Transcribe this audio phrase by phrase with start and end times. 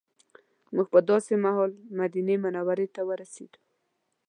[0.75, 3.59] موږ په داسې مهال مدینې منورې ته ورسېدو.